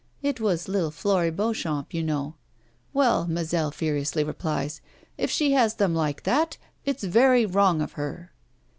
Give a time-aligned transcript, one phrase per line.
[0.23, 2.33] It was little Flore Beauchamp, you know.
[2.91, 4.81] "Well," Mazel furiously replies,
[5.15, 8.31] "if she has them like that, it's very wrong of her."